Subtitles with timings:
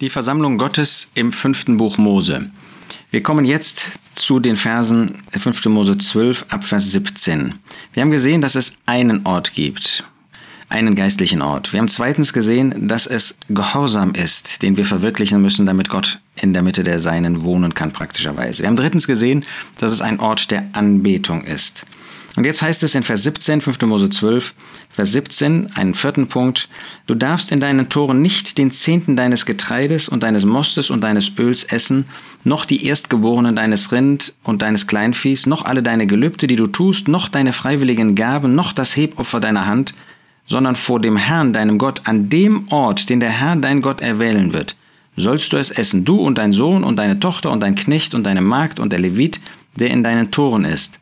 [0.00, 2.52] Die Versammlung Gottes im fünften Buch Mose.
[3.10, 5.64] Wir kommen jetzt zu den Versen 5.
[5.66, 7.54] Mose 12 ab Vers 17.
[7.92, 10.04] Wir haben gesehen, dass es einen Ort gibt,
[10.68, 11.72] einen geistlichen Ort.
[11.72, 16.52] Wir haben zweitens gesehen, dass es Gehorsam ist, den wir verwirklichen müssen, damit Gott in
[16.52, 18.62] der Mitte der Seinen wohnen kann, praktischerweise.
[18.62, 19.44] Wir haben drittens gesehen,
[19.78, 21.86] dass es ein Ort der Anbetung ist.
[22.36, 23.82] Und jetzt heißt es in Vers 17, 5.
[23.82, 24.54] Mose 12,
[24.90, 26.68] Vers 17, einen vierten Punkt,
[27.06, 31.32] du darfst in deinen Toren nicht den Zehnten deines Getreides und deines Mostes und deines
[31.38, 32.04] Öls essen,
[32.44, 37.08] noch die Erstgeborenen deines Rind und deines Kleinviehs, noch alle deine Gelübde, die du tust,
[37.08, 39.94] noch deine freiwilligen Gaben, noch das Hebopfer deiner Hand,
[40.46, 44.52] sondern vor dem Herrn, deinem Gott, an dem Ort, den der Herr, dein Gott, erwählen
[44.52, 44.76] wird,
[45.16, 48.24] sollst du es essen, du und dein Sohn und deine Tochter und dein Knecht und
[48.24, 49.40] deine Magd und der Levit,
[49.74, 51.00] der in deinen Toren ist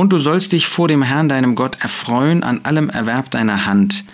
[0.00, 4.04] und du sollst dich vor dem Herrn deinem Gott erfreuen an allem Erwerb deiner Hand.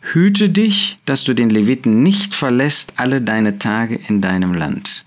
[0.00, 5.04] Hüte dich, dass du den Leviten nicht verlässt alle deine Tage in deinem Land.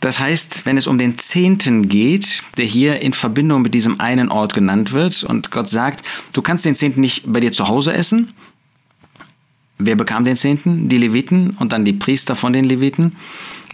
[0.00, 4.28] Das heißt, wenn es um den Zehnten geht, der hier in Verbindung mit diesem einen
[4.28, 6.02] Ort genannt wird, und Gott sagt,
[6.34, 8.34] du kannst den Zehnten nicht bei dir zu Hause essen.
[9.78, 10.88] Wer bekam den Zehnten?
[10.88, 13.10] Die Leviten und dann die Priester von den Leviten.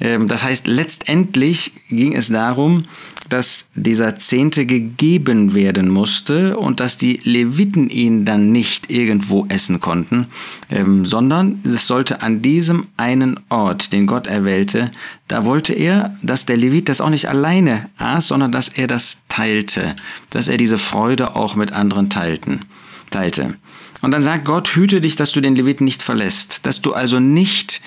[0.01, 2.85] Ähm, das heißt, letztendlich ging es darum,
[3.29, 9.81] dass dieser Zehnte gegeben werden musste und dass die Leviten ihn dann nicht irgendwo essen
[9.81, 10.27] konnten,
[10.71, 14.91] ähm, sondern es sollte an diesem einen Ort, den Gott erwählte,
[15.29, 19.23] da wollte er, dass der Levit das auch nicht alleine aß, sondern dass er das
[19.29, 19.95] teilte,
[20.31, 22.65] dass er diese Freude auch mit anderen teilten,
[23.11, 23.55] teilte.
[24.03, 27.21] Und dann sagt Gott, hüte dich, dass du den Leviten nicht verlässt, dass du also
[27.21, 27.81] nicht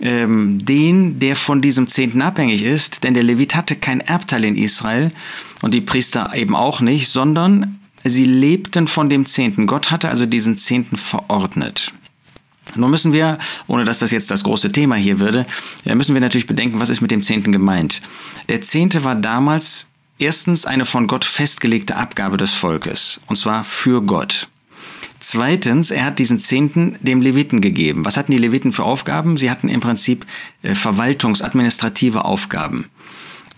[0.00, 4.56] ähm, den, der von diesem Zehnten abhängig ist, denn der Levit hatte kein Erbteil in
[4.56, 5.10] Israel
[5.62, 9.66] und die Priester eben auch nicht, sondern sie lebten von dem Zehnten.
[9.66, 11.92] Gott hatte also diesen Zehnten verordnet.
[12.74, 15.46] Nun müssen wir, ohne dass das jetzt das große Thema hier würde,
[15.84, 18.02] müssen wir natürlich bedenken, was ist mit dem Zehnten gemeint.
[18.48, 24.02] Der Zehnte war damals erstens eine von Gott festgelegte Abgabe des Volkes, und zwar für
[24.02, 24.48] Gott.
[25.28, 28.04] Zweitens, er hat diesen Zehnten dem Leviten gegeben.
[28.04, 29.36] Was hatten die Leviten für Aufgaben?
[29.36, 30.24] Sie hatten im Prinzip
[30.62, 32.84] äh, verwaltungsadministrative Aufgaben.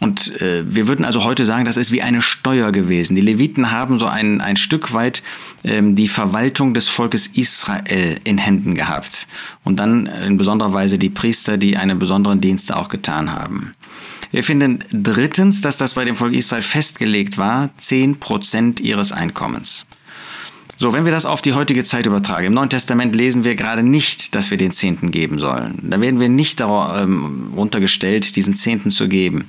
[0.01, 3.17] Und äh, wir würden also heute sagen, das ist wie eine Steuer gewesen.
[3.17, 5.23] Die Leviten haben so ein, ein Stück weit
[5.63, 9.29] ähm, die Verwaltung des Volkes Israel in Händen gehabt.
[9.63, 13.75] Und dann in besonderer Weise die Priester, die einen besonderen Dienst auch getan haben.
[14.31, 19.85] Wir finden drittens, dass das bei dem Volk Israel festgelegt war, zehn Prozent ihres Einkommens.
[20.81, 23.83] So, wenn wir das auf die heutige Zeit übertragen, im Neuen Testament lesen wir gerade
[23.83, 25.77] nicht, dass wir den Zehnten geben sollen.
[25.83, 29.47] Da werden wir nicht darunter ähm, gestellt, diesen Zehnten zu geben.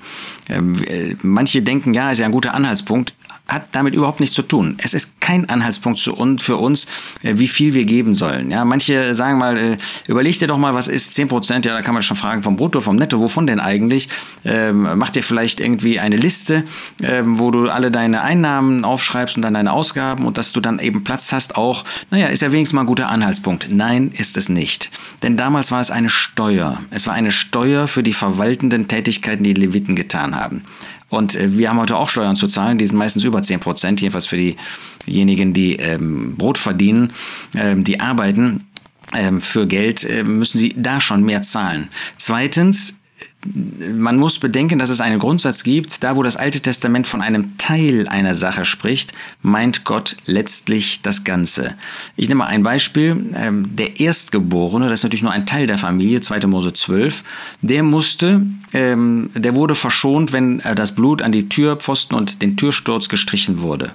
[0.50, 3.14] Ähm, äh, manche denken, ja, ist ja ein guter Anhaltspunkt
[3.48, 4.76] hat damit überhaupt nichts zu tun.
[4.78, 6.86] Es ist kein Anhaltspunkt für uns,
[7.24, 8.52] äh, wie viel wir geben sollen.
[8.52, 11.66] Ja, manche sagen mal, äh, überleg dir doch mal, was ist 10 Prozent?
[11.66, 14.10] Ja, da kann man schon fragen vom Brutto, vom Netto, wovon denn eigentlich?
[14.46, 16.64] Ähm, mach dir vielleicht irgendwie eine Liste,
[17.02, 20.80] ähm, wo du alle deine Einnahmen aufschreibst und dann deine Ausgaben und dass du dann
[20.80, 23.68] eben Platz hast auch, naja, ist ja wenigstens mal ein guter Anhaltspunkt.
[23.70, 24.92] Nein, ist es nicht.
[25.24, 26.80] Denn damals war es eine Steuer.
[26.92, 30.64] Es war eine Steuer für die verwaltenden Tätigkeiten, die Leviten getan haben.
[31.10, 34.02] Und äh, wir haben heute auch Steuern zu zahlen, die sind meistens über 10 Prozent,
[34.02, 37.14] jedenfalls für diejenigen, die ähm, Brot verdienen,
[37.56, 38.66] ähm, die arbeiten.
[39.14, 41.90] Ähm, für Geld äh, müssen sie da schon mehr zahlen.
[42.18, 43.00] Zweitens
[43.46, 47.58] man muss bedenken, dass es einen Grundsatz gibt, da wo das Alte Testament von einem
[47.58, 51.76] Teil einer Sache spricht, meint Gott letztlich das Ganze.
[52.18, 53.32] Ich nehme mal ein Beispiel.
[53.36, 56.48] Ähm, der Erstgeborene, das ist natürlich nur ein Teil der Familie, 2.
[56.48, 57.24] Mose 12,
[57.62, 63.08] der musste, ähm, der wurde verschont, wenn das Blut an die Türpfosten und den Türsturz
[63.08, 63.92] gestrichen wurde.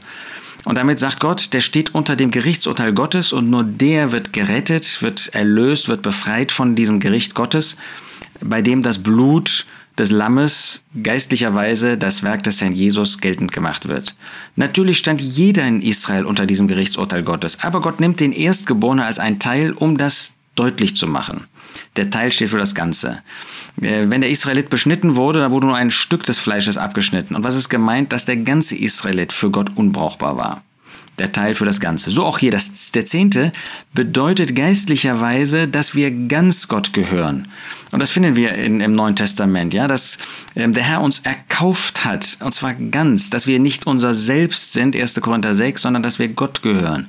[0.64, 5.02] Und damit sagt Gott, der steht unter dem Gerichtsurteil Gottes und nur der wird gerettet,
[5.02, 7.76] wird erlöst, wird befreit von diesem Gericht Gottes
[8.40, 9.66] bei dem das Blut
[9.98, 14.16] des Lammes geistlicherweise das Werk des Herrn Jesus geltend gemacht wird.
[14.56, 19.18] Natürlich stand jeder in Israel unter diesem Gerichtsurteil Gottes, aber Gott nimmt den Erstgeborenen als
[19.18, 21.46] ein Teil, um das deutlich zu machen.
[21.96, 23.22] Der Teil steht für das Ganze.
[23.80, 27.34] Äh, wenn der Israelit beschnitten wurde, dann wurde nur ein Stück des Fleisches abgeschnitten.
[27.34, 28.12] Und was ist gemeint?
[28.12, 30.62] Dass der ganze Israelit für Gott unbrauchbar war
[31.18, 32.10] der Teil für das Ganze.
[32.10, 33.52] So auch hier, das, der Zehnte
[33.92, 37.48] bedeutet geistlicherweise, dass wir ganz Gott gehören.
[37.92, 40.18] Und das finden wir in, im Neuen Testament, ja, dass
[40.56, 44.96] ähm, der Herr uns erkauft hat, und zwar ganz, dass wir nicht unser Selbst sind,
[44.96, 45.20] 1.
[45.20, 47.06] Korinther 6, sondern dass wir Gott gehören.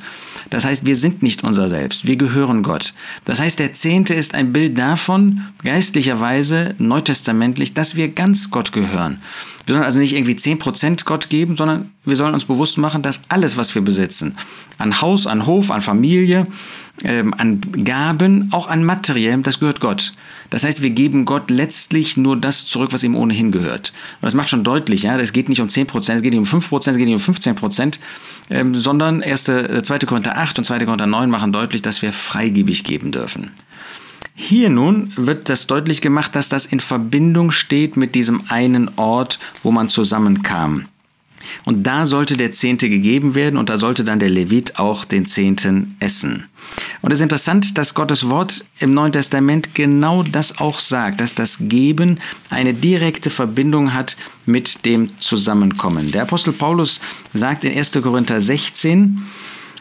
[0.51, 2.93] Das heißt, wir sind nicht unser Selbst, wir gehören Gott.
[3.23, 9.21] Das heißt, der Zehnte ist ein Bild davon, geistlicherweise, neutestamentlich, dass wir ganz Gott gehören.
[9.65, 13.21] Wir sollen also nicht irgendwie 10% Gott geben, sondern wir sollen uns bewusst machen, dass
[13.29, 14.37] alles, was wir besitzen,
[14.77, 16.47] an Haus, an Hof, an Familie,
[17.03, 20.13] ähm, an Gaben, auch an Materiellem, das gehört Gott.
[20.49, 23.91] Das heißt, wir geben Gott letztlich nur das zurück, was ihm ohnehin gehört.
[24.21, 26.61] Und das macht schon deutlich, ja, es geht nicht um 10%, es geht nicht um
[26.61, 27.99] 5%, es geht nicht um 15%,
[28.51, 29.43] ähm, sondern 1.
[29.43, 29.55] 2.
[29.59, 30.85] Äh, Korinther 8 und 2.
[30.85, 33.51] Korinther 9 machen deutlich, dass wir freigebig geben dürfen.
[34.37, 39.39] Hier nun wird das deutlich gemacht, dass das in Verbindung steht mit diesem einen Ort,
[39.63, 40.85] wo man zusammenkam.
[41.63, 45.25] Und da sollte der Zehnte gegeben werden und da sollte dann der Levit auch den
[45.25, 46.45] Zehnten essen.
[47.01, 51.35] Und es ist interessant, dass Gottes Wort im Neuen Testament genau das auch sagt, dass
[51.35, 56.11] das Geben eine direkte Verbindung hat mit dem Zusammenkommen.
[56.11, 56.99] Der Apostel Paulus
[57.33, 57.93] sagt in 1.
[58.01, 59.21] Korinther 16,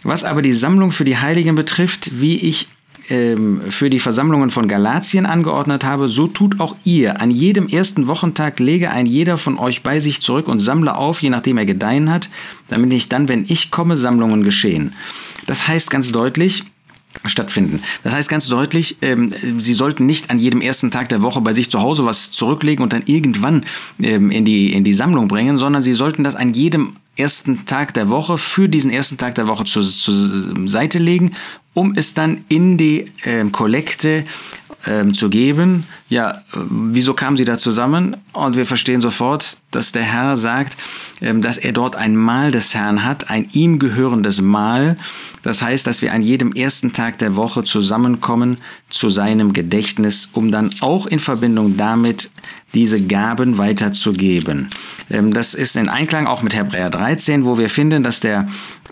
[0.05, 2.69] was aber die Sammlung für die Heiligen betrifft, wie ich
[3.07, 7.21] für die Versammlungen von Galatien angeordnet habe, so tut auch ihr.
[7.21, 11.21] An jedem ersten Wochentag lege ein jeder von euch bei sich zurück und sammle auf,
[11.23, 12.31] je nachdem er gedeihen hat,
[12.69, 14.95] damit nicht dann, wenn ich komme, Sammlungen geschehen.
[15.47, 16.65] Das heißt ganz deutlich,
[17.25, 17.83] stattfinden.
[18.03, 21.53] Das heißt ganz deutlich, ähm, Sie sollten nicht an jedem ersten Tag der Woche bei
[21.53, 23.65] sich zu Hause was zurücklegen und dann irgendwann
[24.03, 27.95] ähm, in, die, in die Sammlung bringen, sondern Sie sollten das an jedem ersten Tag
[27.95, 31.33] der Woche für diesen ersten Tag der Woche zur, zur Seite legen,
[31.73, 34.25] um es dann in die äh, Kollekte
[34.87, 35.85] ähm, zu geben.
[36.15, 38.17] Ja, wieso kamen sie da zusammen?
[38.33, 40.77] Und wir verstehen sofort, dass der Herr sagt,
[41.21, 44.97] ähm, dass er dort ein Mahl des Herrn hat, ein ihm gehörendes Mahl.
[45.43, 48.59] Das heißt, dass wir an jedem ersten Tag der Woche zusammenkommen
[48.91, 52.31] zu seinem Gedächtnis, um dann auch in Verbindung damit
[52.75, 54.71] diese Gaben weiterzugeben.
[55.11, 58.47] Ähm, das ist in Einklang auch mit Hebräer 13, wo wir finden, dass der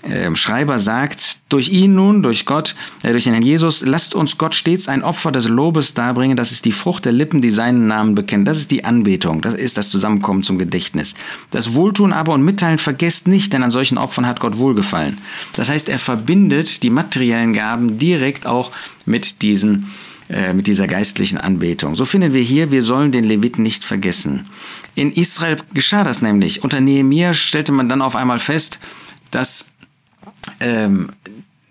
[0.05, 4.39] ähm, Schreiber sagt, durch ihn nun, durch Gott, äh, durch den Herrn Jesus, lasst uns
[4.39, 6.37] Gott stets ein Opfer des Lobes darbringen.
[6.37, 8.45] Das ist die Frucht der Lippen, die seinen Namen bekennen.
[8.45, 9.41] Das ist die Anbetung.
[9.41, 11.15] Das ist das Zusammenkommen zum Gedächtnis.
[11.51, 15.19] Das Wohltun aber und Mitteilen vergesst nicht, denn an solchen Opfern hat Gott wohlgefallen.
[15.55, 18.71] Das heißt, er verbindet die materiellen Gaben direkt auch
[19.07, 19.89] mit diesen
[20.29, 21.95] äh, mit dieser geistlichen Anbetung.
[21.95, 24.47] So finden wir hier, wir sollen den Leviten nicht vergessen.
[24.95, 26.65] In Israel geschah das nämlich.
[26.65, 28.79] Unter Nehemiah stellte man dann auf einmal fest,
[29.31, 29.73] dass
[30.61, 31.11] ähm,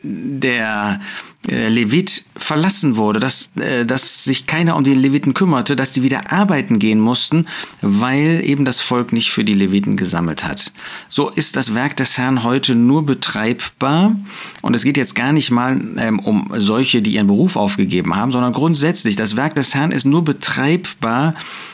[0.04, 1.00] der
[1.48, 6.04] äh, Levit verlassen wurde, dass, äh, dass sich keiner um die Leviten kümmerte, dass die
[6.04, 7.46] wieder arbeiten gehen mussten,
[7.82, 10.72] weil eben das Volk nicht für die Leviten gesammelt hat.
[11.10, 14.16] So ist das Werk des Herrn heute nur betreibbar
[14.62, 18.32] und es geht jetzt gar nicht mal ähm, um solche, die ihren Beruf aufgegeben haben,
[18.32, 21.34] sondern grundsätzlich, das Werk des Herrn ist nur betreibbar,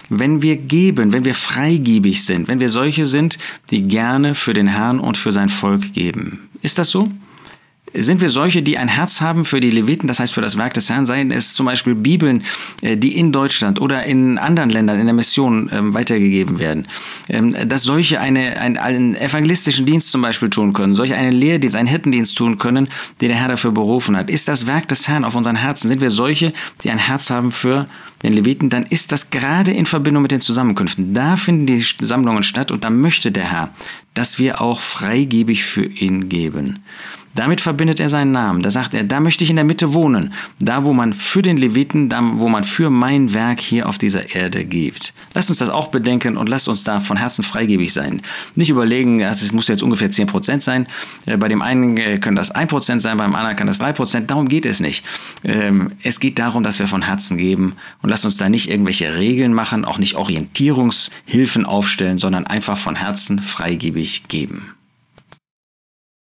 [0.09, 3.38] wenn wir geben, wenn wir freigebig sind, wenn wir solche sind,
[3.69, 6.47] die gerne für den Herrn und für sein Volk geben.
[6.62, 7.09] Ist das so?
[8.04, 10.74] Sind wir solche, die ein Herz haben für die Leviten, das heißt für das Werk
[10.74, 12.44] des Herrn, seien es zum Beispiel Bibeln,
[12.82, 16.88] äh, die in Deutschland oder in anderen Ländern in der Mission ähm, weitergegeben werden,
[17.30, 21.88] ähm, dass solche eine, einen evangelistischen Dienst zum Beispiel tun können, solche einen Lehrdienst, einen
[21.88, 22.88] Hirtendienst tun können,
[23.22, 24.30] den der Herr dafür berufen hat.
[24.30, 25.88] Ist das Werk des Herrn auf unseren Herzen?
[25.88, 26.54] Sind wir solche,
[26.84, 27.88] die ein Herz haben für
[28.24, 31.14] den Leviten, dann ist das gerade in Verbindung mit den Zusammenkünften.
[31.14, 33.70] Da finden die Sammlungen statt und da möchte der Herr,
[34.14, 36.80] dass wir auch freigebig für ihn geben.
[37.38, 38.63] Damit verbindet er seinen Namen.
[38.63, 40.34] Da sagt er, da möchte ich in der Mitte wohnen.
[40.60, 44.34] Da, wo man für den Leviten, da, wo man für mein Werk hier auf dieser
[44.34, 45.13] Erde gibt.
[45.36, 48.24] Lasst uns das auch bedenken und lasst uns da von Herzen freigebig sein.
[48.56, 50.88] Nicht überlegen, es muss jetzt ungefähr 10% sein.
[51.28, 54.22] Äh, bei dem einen äh, können das 1% sein, beim anderen kann das 3%.
[54.22, 55.06] Darum geht es nicht.
[55.44, 59.13] Ähm, es geht darum, dass wir von Herzen geben und lasst uns da nicht irgendwelche
[59.13, 64.72] Regeln machen, auch nicht Orientierungshilfen aufstellen, sondern einfach von Herzen freigebig geben.